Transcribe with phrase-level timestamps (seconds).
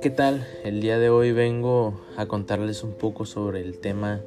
[0.00, 0.46] ¿Qué tal?
[0.64, 4.20] El día de hoy vengo a contarles un poco sobre el tema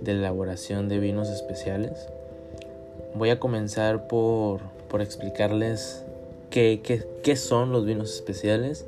[0.00, 2.08] de elaboración de vinos especiales.
[3.14, 4.60] Voy a comenzar por,
[5.00, 6.04] explicarles
[6.50, 6.80] qué,
[7.22, 8.86] qué son los vinos especiales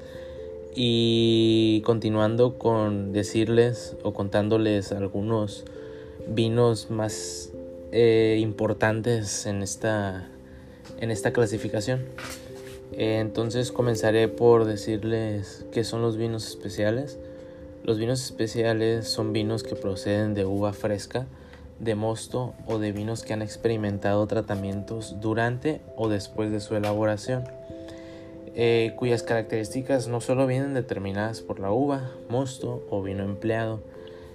[0.75, 5.65] y continuando con decirles o contándoles algunos
[6.27, 7.53] vinos más
[7.93, 10.31] eh, importantes en esta,
[11.01, 12.07] en esta clasificación.
[12.93, 17.19] Entonces comenzaré por decirles qué son los vinos especiales.
[17.85, 21.27] Los vinos especiales son vinos que proceden de uva fresca,
[21.79, 27.45] de mosto o de vinos que han experimentado tratamientos durante o después de su elaboración,
[28.55, 33.81] eh, cuyas características no solo vienen determinadas por la uva, mosto o vino empleado,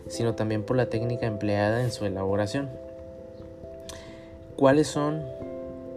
[0.08, 2.70] sino también por la técnica empleada en su elaboración.
[4.56, 5.23] ¿Cuáles son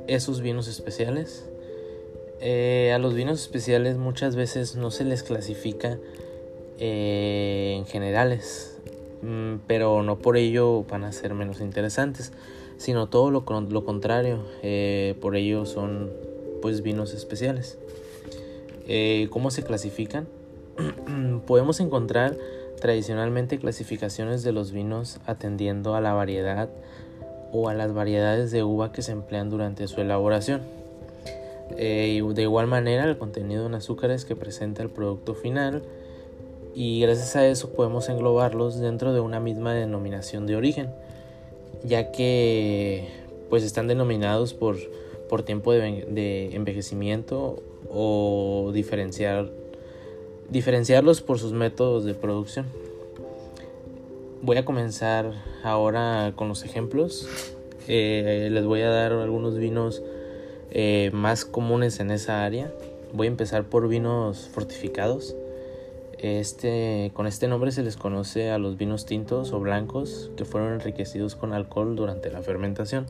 [0.09, 1.45] esos vinos especiales?
[2.41, 5.99] Eh, a los vinos especiales muchas veces no se les clasifica
[6.79, 8.77] eh, en generales,
[9.23, 12.33] mm, pero no por ello van a ser menos interesantes,
[12.77, 16.11] sino todo lo, lo contrario, eh, por ello son
[16.61, 17.79] pues vinos especiales.
[19.31, 20.29] ¿Cómo se clasifican?
[21.47, 22.37] Podemos encontrar
[22.81, 26.69] tradicionalmente clasificaciones de los vinos atendiendo a la variedad
[27.53, 30.63] o a las variedades de uva que se emplean durante su elaboración.
[31.77, 35.83] Eh, de igual manera el contenido en azúcares que presenta el producto final
[36.75, 40.91] y gracias a eso podemos englobarlos dentro de una misma denominación de origen
[41.85, 43.09] ya que
[43.49, 44.77] pues están denominados por,
[45.29, 49.51] por tiempo de, envejecimiento o diferenciar,
[50.51, 52.67] diferenciarlos por sus métodos de producción.
[54.43, 57.27] Voy a comenzar ahora con los ejemplos.
[57.89, 60.03] Eh, les voy a dar algunos vinos
[60.71, 62.71] eh, más comunes en esa área.
[63.13, 65.35] Voy a empezar por vinos fortificados.
[66.19, 70.75] Este, con este nombre se les conoce a los vinos tintos o blancos que fueron
[70.75, 73.07] enriquecidos con alcohol durante la fermentación.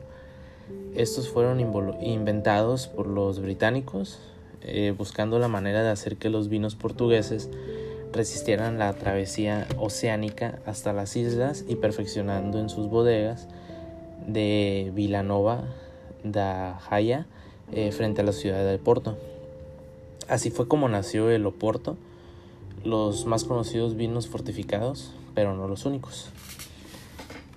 [0.95, 1.59] Estos fueron
[2.01, 4.19] inventados por los británicos
[4.61, 7.49] eh, buscando la manera de hacer que los vinos portugueses
[8.17, 13.47] resistieran la travesía oceánica hasta las islas y perfeccionando en sus bodegas
[14.25, 15.63] de Vilanova
[16.23, 17.27] da Jaya
[17.71, 19.17] eh, frente a la ciudad de Porto.
[20.27, 21.95] Así fue como nació el Oporto,
[22.83, 26.29] los más conocidos vinos fortificados, pero no los únicos.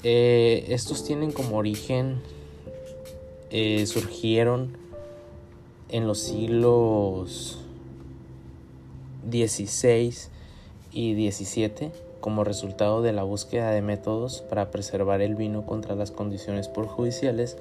[0.02, 2.20] Eh, estos tienen como origen,
[3.50, 4.76] eh, surgieron
[5.88, 7.58] en los siglos
[9.28, 10.12] XVI
[10.92, 11.90] y XVII
[12.20, 17.56] como resultado de la búsqueda de métodos para preservar el vino contra las condiciones perjudiciales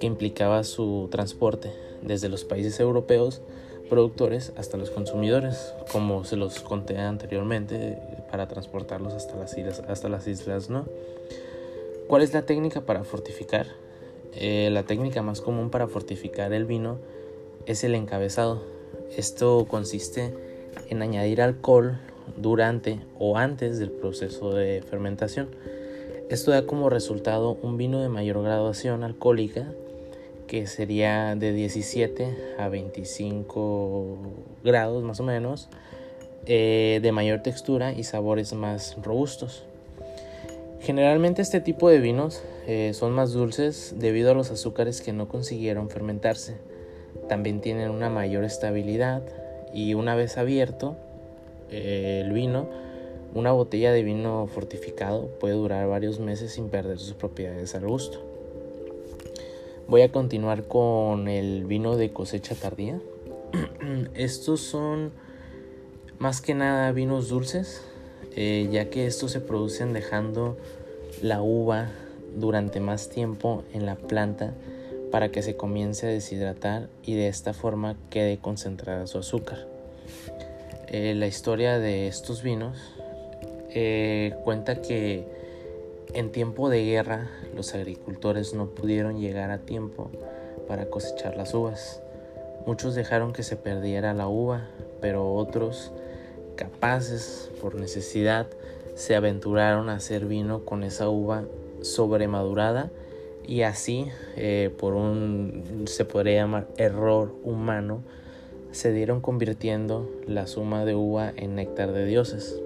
[0.00, 3.42] que implicaba su transporte desde los países europeos
[3.88, 7.98] productores hasta los consumidores, como se los conté anteriormente,
[8.30, 10.84] para transportarlos hasta las islas, hasta las islas ¿no?
[12.06, 13.66] ¿Cuál es la técnica para fortificar?
[14.34, 16.98] Eh, la técnica más común para fortificar el vino
[17.66, 18.62] es el encabezado.
[19.16, 20.34] Esto consiste
[20.88, 21.98] en añadir alcohol
[22.36, 25.48] durante o antes del proceso de fermentación.
[26.28, 29.66] Esto da como resultado un vino de mayor graduación alcohólica
[30.48, 34.16] que sería de 17 a 25
[34.64, 35.68] grados más o menos,
[36.46, 39.62] eh, de mayor textura y sabores más robustos.
[40.80, 45.28] Generalmente este tipo de vinos eh, son más dulces debido a los azúcares que no
[45.28, 46.56] consiguieron fermentarse.
[47.28, 49.22] También tienen una mayor estabilidad
[49.74, 50.96] y una vez abierto
[51.70, 52.68] eh, el vino,
[53.34, 58.24] una botella de vino fortificado puede durar varios meses sin perder sus propiedades al gusto.
[59.86, 63.00] Voy a continuar con el vino de cosecha tardía.
[64.14, 65.12] estos son
[66.18, 67.82] más que nada vinos dulces,
[68.36, 70.56] eh, ya que estos se producen dejando
[71.22, 71.90] la uva
[72.36, 74.54] durante más tiempo en la planta
[75.10, 79.77] para que se comience a deshidratar y de esta forma quede concentrada su azúcar.
[80.90, 82.76] Eh, la historia de estos vinos
[83.70, 85.26] eh, cuenta que
[86.14, 90.10] en tiempo de guerra, los agricultores no pudieron llegar a tiempo
[90.66, 92.00] para cosechar las uvas.
[92.66, 94.68] Muchos dejaron que se perdiera la uva,
[95.00, 95.92] pero otros,
[96.56, 98.46] capaces por necesidad,
[98.94, 101.44] se aventuraron a hacer vino con esa uva
[101.82, 102.90] sobremadurada
[103.46, 108.02] y así, eh, por un, se podría llamar error humano,
[108.72, 112.60] se dieron convirtiendo la suma de uva en néctar de dioses.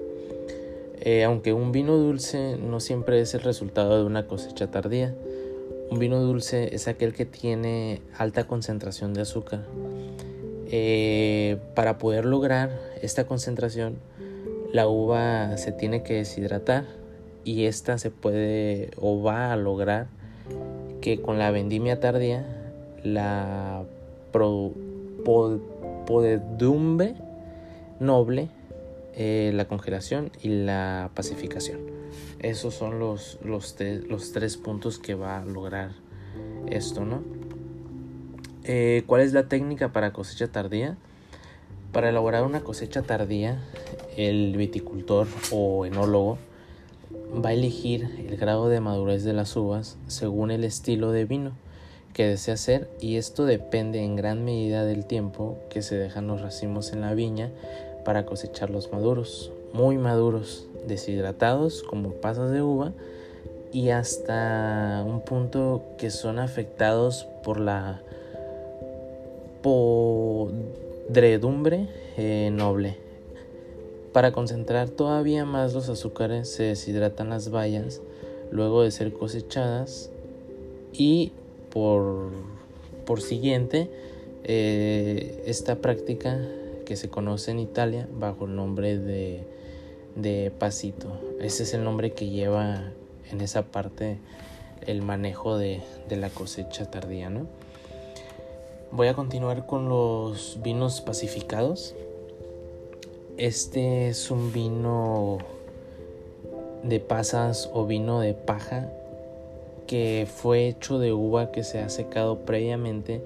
[1.01, 5.13] Eh, aunque un vino dulce no siempre es el resultado de una cosecha tardía,
[5.89, 9.65] Un vino dulce es aquel que tiene alta concentración de azúcar.
[10.71, 12.71] Eh, para poder lograr
[13.01, 13.97] esta concentración,
[14.71, 16.85] la uva se tiene que deshidratar
[17.43, 20.07] y esta se puede o va a lograr
[20.99, 22.45] que con la vendimia tardía
[23.03, 23.83] la
[26.05, 27.15] podedumbre
[27.99, 28.49] noble,
[29.15, 31.79] eh, la congelación y la pacificación.
[32.39, 35.91] Esos son los, los, tres puntos que va a lograr
[36.67, 37.23] esto, ¿no?
[38.63, 40.97] Eh, ¿Cuál es la técnica para cosecha tardía?
[41.91, 43.61] Para elaborar una cosecha tardía,
[44.17, 46.37] el viticultor o enólogo
[47.43, 51.62] va a elegir el grado de madurez de las uvas según el estilo de vino
[52.13, 56.41] que desea hacer y esto depende en gran medida del tiempo que se dejan los
[56.41, 57.51] racimos en la viña
[58.05, 62.93] para cosechar los maduros, muy maduros, deshidratados como pasas de uva
[63.71, 68.01] y hasta un punto que son afectados por la
[69.63, 70.59] podredumbre
[72.17, 72.97] eh, noble.
[74.11, 78.01] Para concentrar todavía más los azúcares se deshidratan las bayas
[78.51, 80.11] luego de ser cosechadas
[80.91, 81.31] y
[81.73, 82.29] por,
[83.05, 83.89] por siguiente
[84.43, 86.39] eh, esta práctica
[86.85, 89.43] que se conoce en Italia bajo el nombre de,
[90.15, 91.19] de pasito.
[91.41, 92.91] Ese es el nombre que lleva
[93.31, 94.19] en esa parte
[94.85, 97.47] el manejo de, de la cosecha tardía, ¿no?
[98.91, 101.95] Voy a continuar con los vinos pacificados.
[103.37, 105.39] Este es un vino
[106.83, 108.91] de pasas o vino de paja
[109.93, 113.21] que fue hecho de uva que se ha secado previamente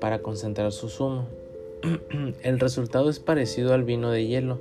[0.00, 1.26] para concentrar su zumo.
[2.42, 4.58] El resultado es parecido al vino de hielo,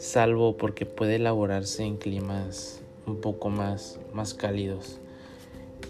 [0.00, 4.98] salvo porque puede elaborarse en climas un poco más, más cálidos.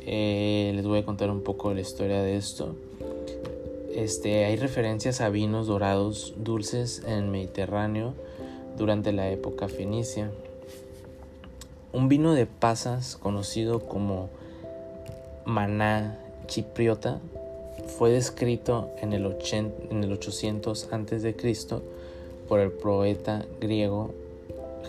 [0.04, 2.76] Eh, les voy a contar un poco la historia de esto.
[3.94, 8.12] Este, hay referencias a vinos dorados dulces en el Mediterráneo
[8.76, 10.30] durante la época fenicia.
[11.90, 14.28] Un vino de pasas conocido como
[15.50, 16.16] maná
[16.46, 17.20] chipriota
[17.98, 19.26] fue descrito en el,
[19.90, 21.34] en el 800 a.C.
[22.48, 24.14] por el poeta griego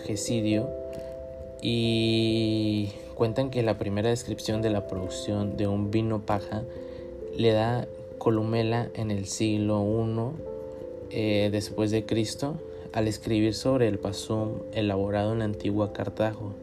[0.06, 0.70] Gesidio
[1.60, 6.62] y cuentan que la primera descripción de la producción de un vino paja
[7.36, 7.86] le da
[8.18, 10.30] Columela en el siglo I
[11.10, 12.54] eh, después de Cristo
[12.92, 16.54] al escribir sobre el pasum elaborado en la antigua Cartago.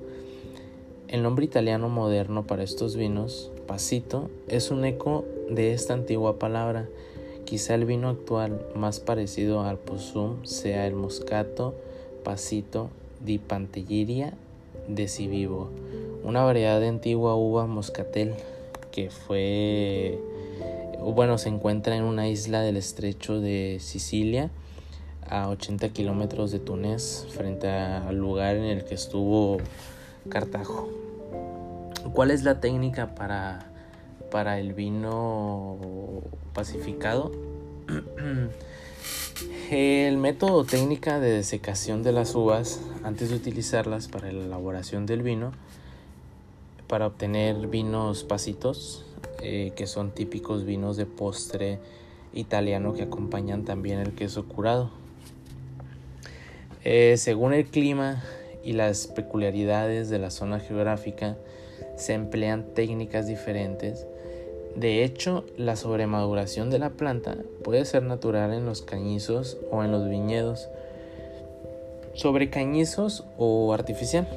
[1.07, 6.89] El nombre italiano moderno para estos vinos, pasito, es un eco de esta antigua palabra.
[7.45, 11.75] Quizá el vino actual más parecido al posum sea el moscato
[12.23, 12.89] pasito
[13.23, 14.33] di Pantelleria
[14.87, 15.69] de Civivo,
[16.23, 18.33] una variedad de antigua uva moscatel
[18.91, 20.17] que fue
[20.99, 24.49] bueno, se encuentra en una isla del estrecho de Sicilia,
[25.27, 29.57] a 80 kilómetros de Túnez, frente al lugar en el que estuvo
[30.27, 31.08] Cartago.
[32.13, 33.59] ¿Cuál es la técnica para,
[34.31, 35.77] para el vino
[36.53, 37.31] pacificado?
[39.71, 45.21] El método técnica de desecación de las uvas antes de utilizarlas para la elaboración del
[45.21, 45.51] vino,
[46.87, 49.05] para obtener vinos pasitos,
[49.41, 51.79] eh, que son típicos vinos de postre
[52.33, 54.89] italiano que acompañan también el queso curado.
[56.83, 58.23] Eh, según el clima
[58.63, 61.37] y las peculiaridades de la zona geográfica,
[61.99, 64.07] se emplean técnicas diferentes.
[64.75, 69.91] De hecho, la sobremaduración de la planta puede ser natural en los cañizos o en
[69.91, 70.69] los viñedos,
[72.13, 74.27] sobre cañizos o artificial.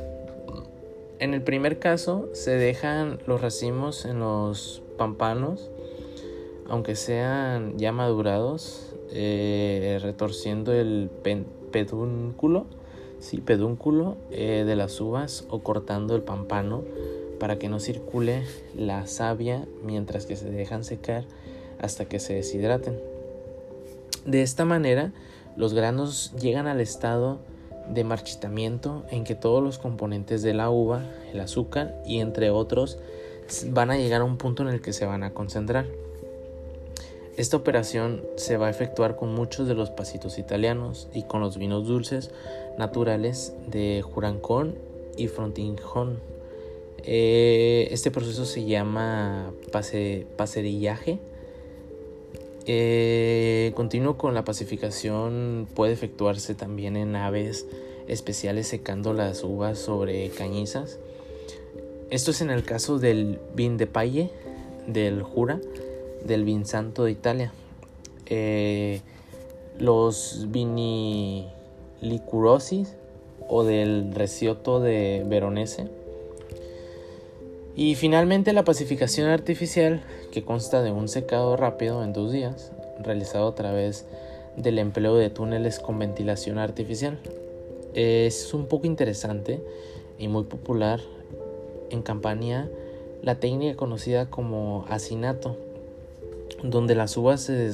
[1.19, 5.71] En el primer caso, se dejan los racimos en los pampanos,
[6.69, 11.11] aunque sean ya madurados, eh, retorciendo el
[11.71, 12.66] pedúnculo,
[13.21, 16.83] sí, pedúnculo eh, de las uvas o cortando el pampano
[17.42, 18.44] para que no circule
[18.76, 21.25] la savia mientras que se dejan secar
[21.80, 23.00] hasta que se deshidraten.
[24.25, 25.11] De esta manera,
[25.56, 27.40] los granos llegan al estado
[27.88, 33.00] de marchitamiento en que todos los componentes de la uva, el azúcar y entre otros
[33.70, 35.87] van a llegar a un punto en el que se van a concentrar.
[37.37, 41.58] Esta operación se va a efectuar con muchos de los pasitos italianos y con los
[41.58, 42.30] vinos dulces
[42.78, 44.76] naturales de Jurancón
[45.16, 46.31] y Frontinjón.
[47.04, 51.18] Eh, este proceso se llama pase, paserillaje.
[52.66, 57.66] Eh, continuo con la pacificación puede efectuarse también en aves
[58.06, 60.99] especiales secando las uvas sobre cañizas.
[62.11, 64.30] Esto es en el caso del vin de paille,
[64.87, 65.61] del Jura
[66.25, 67.52] del Vinsanto de Italia.
[68.26, 69.00] Eh,
[69.78, 72.97] los vinilicurosis
[73.49, 75.88] o del Recioto de Veronese.
[77.75, 83.49] Y finalmente la pacificación artificial, que consta de un secado rápido en dos días, realizado
[83.49, 84.07] a través
[84.57, 87.19] del empleo de túneles con ventilación artificial.
[87.95, 89.62] Es un poco interesante
[90.19, 91.00] y muy popular
[91.91, 92.71] en Campania
[93.23, 95.57] la técnica conocida como hacinato,
[96.62, 97.73] donde las uvas se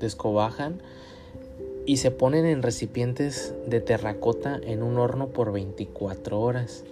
[0.00, 0.80] descobajan
[1.86, 6.84] y se ponen en recipientes de terracota en un horno por 24 horas.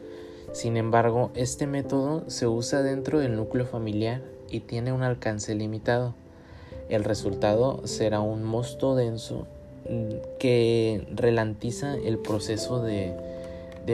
[0.52, 6.14] Sin embargo, este método se usa dentro del núcleo familiar y tiene un alcance limitado.
[6.90, 9.46] El resultado será un mosto denso
[9.88, 13.16] mm, que relantiza el proceso de,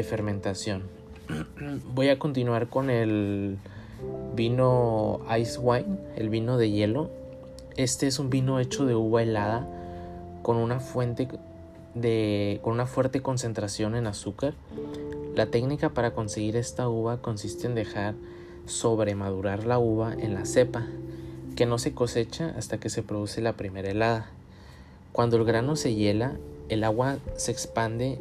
[0.03, 0.83] fermentación.
[1.95, 3.59] Voy a continuar con el
[4.35, 7.09] vino ice wine, el vino de hielo.
[7.77, 9.65] Este es un vino hecho de uva helada
[10.43, 11.29] con una fuente
[11.95, 14.55] de con una fuerte concentración en azúcar.
[15.39, 18.17] La técnica para conseguir esta uva consiste en dejar
[18.67, 20.85] sobremadurar la uva en la cepa,
[21.55, 24.27] que no se cosecha hasta que se produce la primera helada.
[25.13, 26.33] Cuando el grano se hiela,
[26.69, 28.21] el agua se expande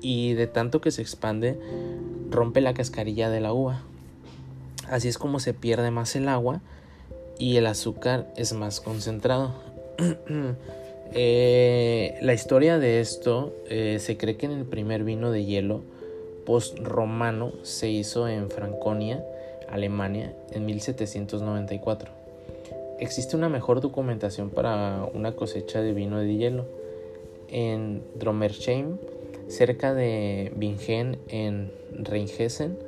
[0.00, 1.58] y de tanto que se expande
[2.30, 3.82] rompe la cascarilla de la uva.
[4.88, 6.60] Así es como se pierde más el agua
[7.36, 9.54] y el azúcar es más concentrado.
[11.14, 15.82] Eh, la historia de esto eh, se cree que en el primer vino de hielo
[16.44, 19.24] post-romano se hizo en Franconia,
[19.68, 22.10] Alemania, en 1794.
[22.98, 26.66] Existe una mejor documentación para una cosecha de vino de hielo
[27.48, 28.98] en Dromersheim,
[29.48, 32.78] cerca de Bingen, en Rheinhessen,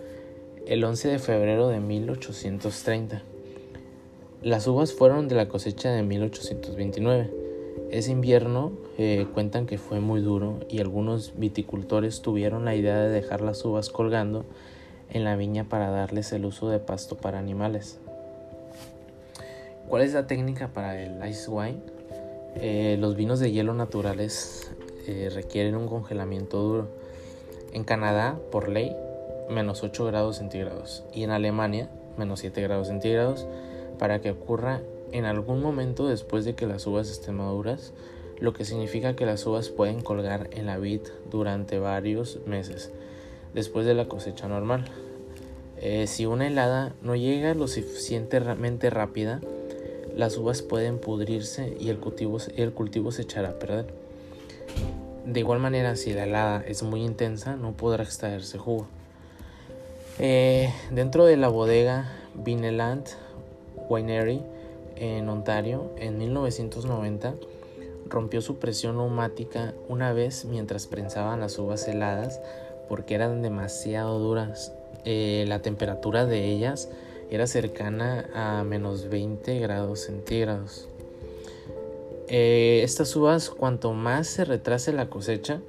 [0.66, 3.22] el 11 de febrero de 1830.
[4.42, 7.43] Las uvas fueron de la cosecha de 1829
[7.90, 13.08] ese invierno eh, cuentan que fue muy duro y algunos viticultores tuvieron la idea de
[13.08, 14.44] dejar las uvas colgando
[15.10, 17.98] en la viña para darles el uso de pasto para animales.
[19.88, 21.78] ¿Cuál es la técnica para el ice wine?
[22.56, 24.72] Eh, los vinos de hielo naturales
[25.06, 26.88] eh, requieren un congelamiento duro.
[27.72, 28.96] En Canadá, por ley,
[29.50, 33.46] menos 8 grados centígrados y en Alemania, menos 7 grados centígrados,
[33.98, 34.80] para que ocurra
[35.14, 37.92] en algún momento después de que las uvas estén maduras,
[38.40, 42.90] lo que significa que las uvas pueden colgar en la vid durante varios meses
[43.54, 44.84] después de la cosecha normal.
[45.80, 49.40] Eh, si una helada no llega lo suficientemente rápida,
[50.16, 52.40] las uvas pueden pudrirse y el cultivo,
[53.12, 53.86] se echará a perder.
[55.24, 58.88] De igual manera, si la helada es muy intensa, no podrá extraerse jugo.
[60.18, 63.06] Eh, dentro de la bodega Vineland
[63.88, 64.42] Winery
[64.96, 67.34] en Ontario en 1990
[68.08, 72.40] rompió su presión neumática una vez mientras prensaban las uvas heladas
[72.88, 74.72] porque eran demasiado duras.
[75.04, 76.88] Eh, la temperatura de ellas
[77.30, 80.88] era cercana a menos 20 grados centígrados.
[82.28, 85.60] Eh, estas uvas, cuanto más se retrase la cosecha,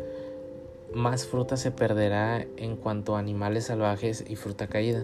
[0.93, 5.03] más fruta se perderá en cuanto a animales salvajes y fruta caída.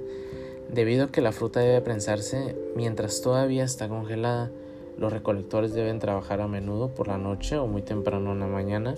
[0.72, 4.50] Debido a que la fruta debe prensarse mientras todavía está congelada,
[4.98, 8.96] los recolectores deben trabajar a menudo por la noche o muy temprano en la mañana,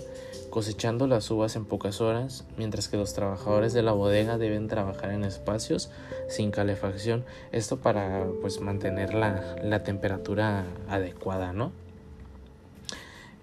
[0.50, 5.10] cosechando las uvas en pocas horas, mientras que los trabajadores de la bodega deben trabajar
[5.10, 5.90] en espacios
[6.28, 11.72] sin calefacción, esto para pues mantener la, temperatura adecuada, ¿no?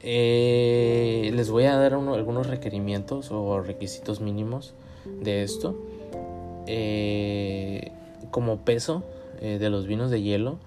[0.04, 4.74] Eh, les voy a dar algunos requerimientos o requisitos mínimos
[5.06, 5.76] de esto.
[6.66, 7.92] Eh,
[8.32, 9.04] como peso
[9.40, 10.58] eh, de los vinos de hielo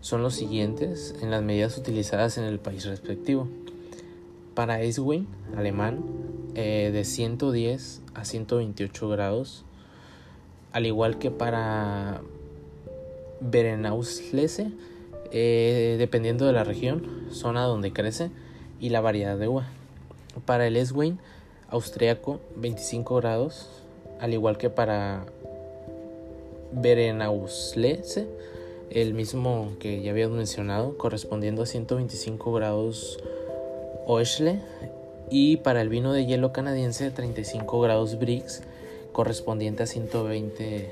[0.00, 3.48] son los siguientes en las medidas utilizadas en el país respectivo.
[4.54, 6.04] Para Eiswein, alemán,
[6.54, 9.64] eh, de 110 a 128 grados,
[10.72, 12.20] al igual que para
[13.40, 14.72] Berenauslese,
[15.32, 18.30] eh, dependiendo de la región, zona donde crece
[18.80, 19.66] y la variedad de uva.
[20.44, 21.18] Para el Eswein,
[21.70, 23.68] austriaco, 25 grados,
[24.20, 25.26] al igual que para
[26.74, 28.26] Berenauslese,
[28.90, 33.18] el mismo que ya habíamos mencionado, correspondiendo a 125 grados
[34.06, 34.60] Oechle,
[35.30, 38.62] y para el vino de hielo canadiense 35 grados Brix,
[39.12, 40.90] correspondiente a 120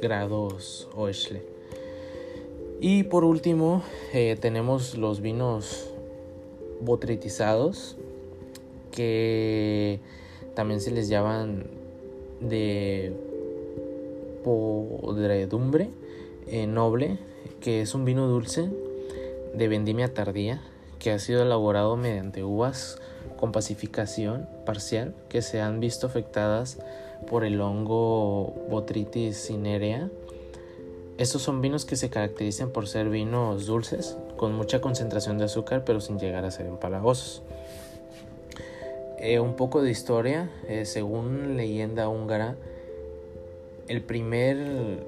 [0.00, 1.42] grados Oechle.
[2.80, 3.82] Y por último
[4.14, 5.90] eh, tenemos los vinos
[6.80, 7.96] botritizados,
[8.90, 10.00] que
[10.54, 11.66] también se les llaman
[12.40, 13.12] de
[14.42, 15.90] podredumbre.
[16.46, 17.18] eh, Noble,
[17.60, 18.68] que es un vino dulce
[19.54, 20.62] de vendimia tardía
[20.98, 22.98] que ha sido elaborado mediante uvas
[23.38, 26.78] con pacificación parcial que se han visto afectadas
[27.28, 30.08] por el hongo Botrytis cinerea.
[31.18, 35.84] Estos son vinos que se caracterizan por ser vinos dulces, con mucha concentración de azúcar,
[35.84, 37.42] pero sin llegar a ser empalagosos.
[39.18, 42.56] Eh, un poco de historia, eh, según leyenda húngara,
[43.90, 45.04] el primer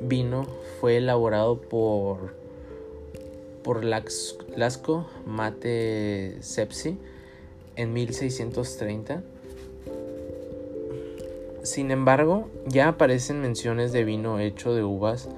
[0.00, 0.44] vino
[0.80, 2.34] fue elaborado por,
[3.62, 6.98] por Lasco Mate Sepsi
[7.76, 9.22] en 1630.
[11.62, 15.28] Sin embargo, ya aparecen menciones de vino hecho de uvas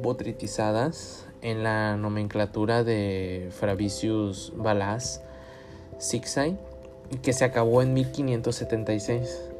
[0.00, 5.20] botritizadas en la nomenclatura de Fravicius Balas
[5.98, 6.56] Sixai,
[7.22, 9.53] que se acabó en 1576.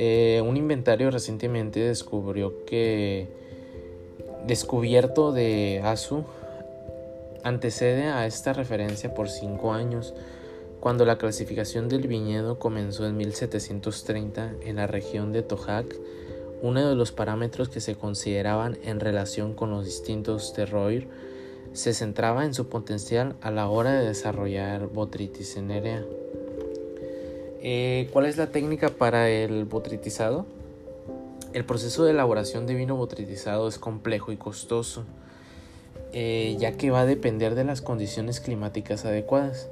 [0.00, 3.26] Eh, un inventario recientemente descubrió que
[4.46, 6.24] descubierto de Asu
[7.42, 10.14] antecede a esta referencia por cinco años,
[10.78, 15.92] cuando la clasificación del viñedo comenzó en 1730 en la región de Tojac,
[16.62, 21.08] uno de los parámetros que se consideraban en relación con los distintos terroir
[21.72, 26.04] se centraba en su potencial a la hora de desarrollar botritis cinerea.
[27.60, 30.46] Eh, ¿Cuál es la técnica para el botritizado?
[31.52, 35.04] El proceso de elaboración de vino botritizado es complejo y costoso,
[36.12, 39.68] eh, ya que va a depender de las condiciones climáticas adecuadas.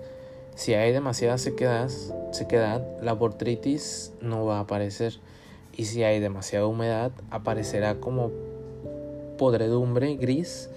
[0.54, 1.90] Si hay demasiada sequedad,
[2.32, 5.18] sequedad, la botritis no va a aparecer,
[5.76, 8.30] y si hay demasiada humedad, aparecerá como
[9.36, 10.70] podredumbre gris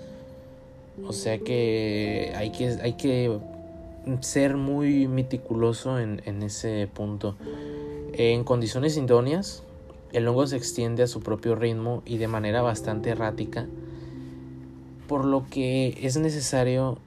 [1.07, 3.37] o sea que hay que, hay que
[4.21, 7.35] ser muy meticuloso en, ese punto.
[8.13, 9.63] En condiciones idóneas,
[10.11, 13.67] el hongo se extiende a su propio ritmo y de manera bastante errática,
[15.07, 16.97] por lo que es necesario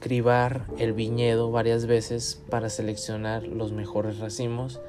[0.00, 4.80] cribar el viñedo varias veces para seleccionar los mejores racimos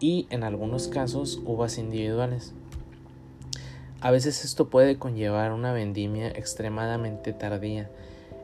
[0.00, 2.52] y en algunos casos uvas individuales.
[4.00, 7.90] A veces esto puede conllevar una vendimia extremadamente tardía.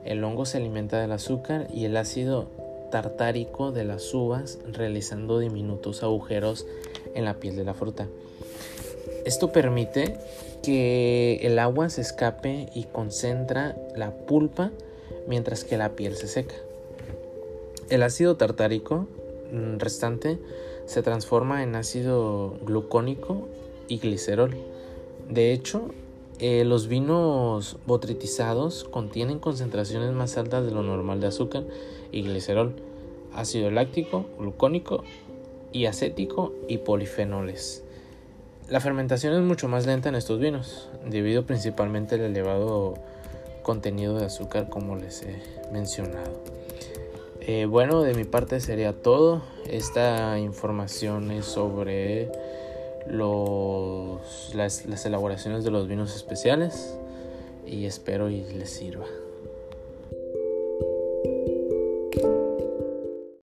[0.05, 2.51] El hongo se alimenta del azúcar y el ácido
[2.93, 6.67] tartárico de las uvas, realizando diminutos agujeros
[7.17, 8.07] en la piel de la fruta.
[9.25, 10.17] Esto permite
[10.63, 14.71] que el agua se escape y concentra la pulpa
[15.27, 16.55] mientras que la piel se seca.
[17.89, 19.09] El ácido tartárico
[19.51, 20.39] mm, restante
[20.87, 23.49] se transforma en ácido glucónico
[23.89, 24.55] y glicerol.
[25.29, 25.89] De hecho,
[26.45, 31.63] eh, los vinos botritizados contienen concentraciones más altas de lo normal de azúcar
[32.11, 32.75] y glicerol,
[33.33, 35.05] ácido láctico, glucónico
[35.71, 37.85] y acético y polifenoles.
[38.69, 42.95] La fermentación es mucho más lenta en estos vinos, debido principalmente al elevado
[43.63, 45.41] contenido de azúcar como les he
[45.73, 46.41] mencionado.
[47.41, 49.43] Eh, bueno, de mi parte sería todo.
[49.71, 52.33] Esta información es sobre
[53.07, 56.97] los, las, las elaboraciones de los vinos especiales
[57.67, 59.07] y espero y les sirva.